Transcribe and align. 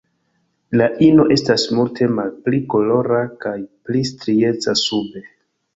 La 0.81 0.87
ino 1.07 1.25
estas 1.35 1.67
multe 1.81 2.09
malpli 2.21 2.63
kolora 2.75 3.21
kaj 3.47 3.57
pli 3.87 4.07
strieca 4.15 4.81
sube. 4.87 5.29